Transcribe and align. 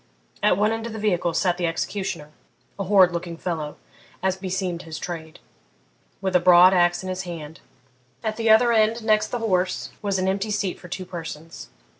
At 0.41 0.57
one 0.57 0.71
end 0.71 0.87
of 0.87 0.93
the 0.93 0.97
vehicle 0.97 1.31
sat 1.35 1.57
the 1.59 1.67
executioner, 1.67 2.31
a 2.79 2.85
horrid 2.85 3.11
looking 3.11 3.37
fellow, 3.37 3.75
as 4.23 4.35
beseemed 4.35 4.81
his 4.81 4.97
trade, 4.97 5.37
with 6.21 6.33
the 6.33 6.39
broad 6.39 6.73
axe 6.73 7.03
in 7.03 7.09
his 7.09 7.21
hand; 7.21 7.59
at 8.23 8.35
the 8.35 8.49
other 8.49 8.71
end, 8.73 9.03
next 9.03 9.27
the 9.27 9.37
horse, 9.37 9.91
was 10.01 10.17
an 10.17 10.27
empty 10.27 10.49
seat 10.49 10.79
for 10.79 10.87
two 10.87 11.05
persons. 11.05 11.69